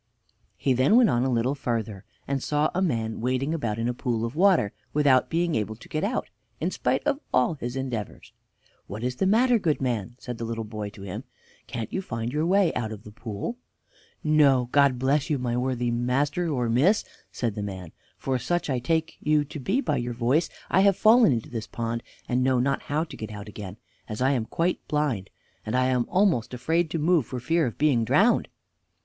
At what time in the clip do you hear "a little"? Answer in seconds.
1.23-1.53